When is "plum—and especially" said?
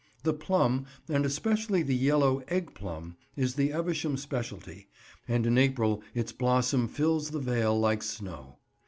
0.33-1.83